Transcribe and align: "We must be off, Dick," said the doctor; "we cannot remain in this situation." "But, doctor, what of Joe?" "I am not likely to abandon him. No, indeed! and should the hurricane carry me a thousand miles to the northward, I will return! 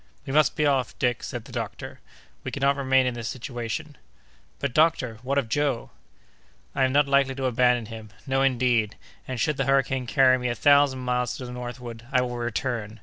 "We 0.25 0.33
must 0.33 0.55
be 0.55 0.65
off, 0.65 0.97
Dick," 0.97 1.21
said 1.21 1.45
the 1.45 1.51
doctor; 1.51 1.99
"we 2.43 2.49
cannot 2.49 2.75
remain 2.75 3.05
in 3.05 3.13
this 3.13 3.27
situation." 3.27 3.97
"But, 4.59 4.73
doctor, 4.73 5.19
what 5.21 5.37
of 5.37 5.47
Joe?" 5.47 5.91
"I 6.73 6.85
am 6.85 6.91
not 6.91 7.07
likely 7.07 7.35
to 7.35 7.45
abandon 7.45 7.85
him. 7.85 8.09
No, 8.25 8.41
indeed! 8.41 8.95
and 9.27 9.39
should 9.39 9.57
the 9.57 9.65
hurricane 9.65 10.07
carry 10.07 10.39
me 10.39 10.49
a 10.49 10.55
thousand 10.55 10.97
miles 11.01 11.37
to 11.37 11.45
the 11.45 11.51
northward, 11.51 12.07
I 12.11 12.23
will 12.23 12.37
return! 12.37 12.99